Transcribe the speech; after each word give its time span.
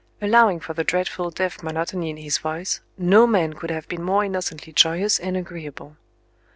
Allowing 0.19 0.59
for 0.59 0.73
the 0.73 0.83
dreadful 0.83 1.29
deaf 1.29 1.61
monotony 1.61 2.09
in 2.09 2.17
his 2.17 2.39
voice, 2.39 2.79
no 2.97 3.27
man 3.27 3.53
could 3.53 3.69
have 3.69 3.87
been 3.87 4.01
more 4.01 4.25
innocently 4.25 4.73
joyous 4.73 5.19
and 5.19 5.37
agreeable. 5.37 5.95